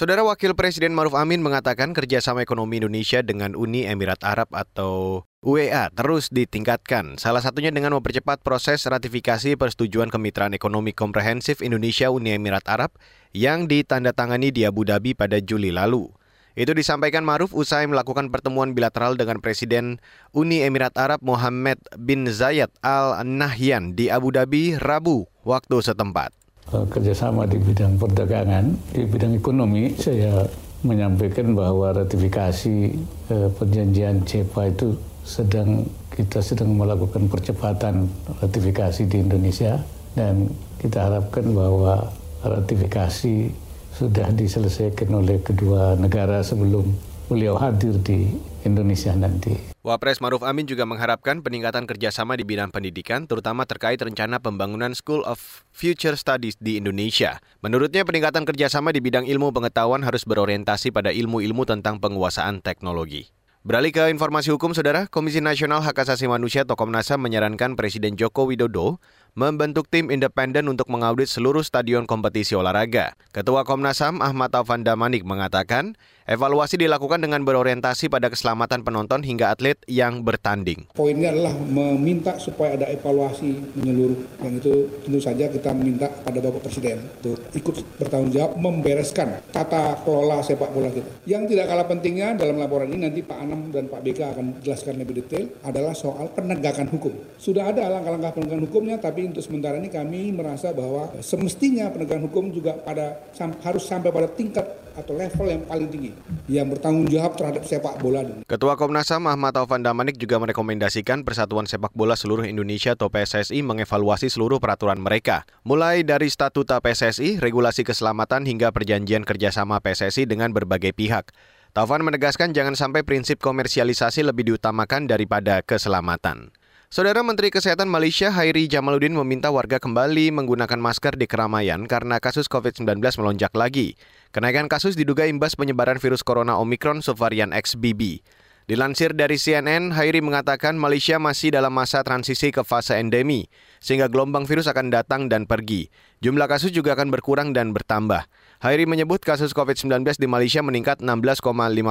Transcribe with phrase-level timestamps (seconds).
[0.00, 5.92] Saudara Wakil Presiden Maruf Amin mengatakan kerjasama ekonomi Indonesia dengan Uni Emirat Arab atau UEA
[5.92, 12.96] terus ditingkatkan, salah satunya dengan mempercepat proses ratifikasi persetujuan kemitraan ekonomi komprehensif Indonesia-Uni Emirat Arab
[13.36, 16.08] yang ditandatangani di Abu Dhabi pada Juli lalu.
[16.56, 20.00] Itu disampaikan Maruf usai melakukan pertemuan bilateral dengan Presiden
[20.32, 26.39] Uni Emirat Arab Mohammed bin Zayed Al Nahyan di Abu Dhabi Rabu waktu setempat.
[26.70, 30.46] Eh, kerjasama di bidang perdagangan, di bidang ekonomi, saya
[30.86, 32.94] menyampaikan bahwa ratifikasi
[33.26, 34.94] eh, perjanjian CEPA itu
[35.26, 35.82] sedang
[36.14, 38.06] kita sedang melakukan percepatan
[38.38, 39.82] ratifikasi di Indonesia
[40.14, 40.46] dan
[40.78, 42.06] kita harapkan bahwa
[42.46, 43.50] ratifikasi
[43.90, 46.86] sudah diselesaikan oleh kedua negara sebelum
[47.30, 48.34] beliau hadir di
[48.66, 49.54] Indonesia nanti.
[49.86, 55.22] Wapres Maruf Amin juga mengharapkan peningkatan kerjasama di bidang pendidikan, terutama terkait rencana pembangunan School
[55.22, 57.38] of Future Studies di Indonesia.
[57.62, 63.30] Menurutnya peningkatan kerjasama di bidang ilmu pengetahuan harus berorientasi pada ilmu-ilmu tentang penguasaan teknologi.
[63.60, 68.16] Beralih ke informasi hukum, Saudara, Komisi Nasional Hak Asasi Manusia atau Komnas HAM menyarankan Presiden
[68.16, 73.14] Joko Widodo membentuk tim independen untuk mengaudit seluruh stadion kompetisi olahraga.
[73.30, 75.94] Ketua Komnas HAM Ahmad Taufan Damanik mengatakan,
[76.30, 80.86] evaluasi dilakukan dengan berorientasi pada keselamatan penonton hingga atlet yang bertanding.
[80.94, 84.18] Poinnya adalah meminta supaya ada evaluasi menyeluruh.
[84.46, 89.98] Yang itu tentu saja kita minta pada Bapak Presiden untuk ikut bertanggung jawab membereskan tata
[90.06, 91.10] kelola sepak bola kita.
[91.26, 95.02] Yang tidak kalah pentingnya dalam laporan ini nanti Pak Anam dan Pak BK akan jelaskan
[95.02, 97.10] lebih detail adalah soal penegakan hukum.
[97.42, 102.24] Sudah ada langkah-langkah penegakan hukumnya tapi tapi untuk sementara ini kami merasa bahwa semestinya penegakan
[102.24, 103.20] hukum juga pada
[103.60, 104.64] harus sampai pada tingkat
[104.96, 106.16] atau level yang paling tinggi
[106.48, 108.24] yang bertanggung jawab terhadap sepak bola.
[108.48, 113.60] Ketua Komnas HAM Ahmad Taufan Damanik juga merekomendasikan Persatuan Sepak Bola Seluruh Indonesia atau PSSI
[113.60, 120.56] mengevaluasi seluruh peraturan mereka, mulai dari statuta PSSI, regulasi keselamatan hingga perjanjian kerjasama PSSI dengan
[120.56, 121.28] berbagai pihak.
[121.76, 126.56] Taufan menegaskan jangan sampai prinsip komersialisasi lebih diutamakan daripada keselamatan.
[126.90, 132.50] Saudara Menteri Kesehatan Malaysia Hairi Jamaluddin meminta warga kembali menggunakan masker di keramaian karena kasus
[132.50, 133.94] COVID-19 melonjak lagi.
[134.34, 138.26] Kenaikan kasus diduga imbas penyebaran virus corona Omicron subvarian XBB.
[138.68, 143.48] Dilansir dari CNN, Hairi mengatakan Malaysia masih dalam masa transisi ke fase endemi,
[143.80, 145.88] sehingga gelombang virus akan datang dan pergi.
[146.20, 148.28] Jumlah kasus juga akan berkurang dan bertambah.
[148.60, 151.40] Hairi menyebut kasus COVID-19 di Malaysia meningkat 16,5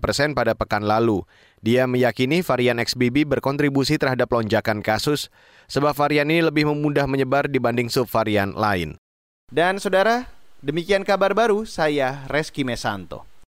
[0.00, 1.20] persen pada pekan lalu.
[1.60, 5.28] Dia meyakini varian XBB berkontribusi terhadap lonjakan kasus,
[5.68, 8.96] sebab varian ini lebih mudah menyebar dibanding subvarian lain.
[9.52, 10.26] Dan saudara,
[10.64, 13.33] demikian kabar baru saya Reski Mesanto.